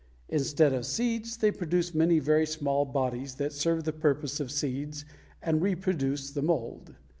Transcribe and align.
Instead 0.29 0.73
of 0.73 0.83
seeds 0.83 1.37
they 1.37 1.51
produce 1.51 1.93
many 1.93 2.17
very 2.17 2.47
small 2.47 2.85
bodies 2.85 3.35
that 3.35 3.53
serve 3.53 3.83
the 3.83 3.93
purpose 3.93 4.39
of 4.39 4.49
seeds 4.49 5.05
and 5.43 5.61
reproduce 5.61 6.31
the 6.31 6.41
mold. 6.41 6.95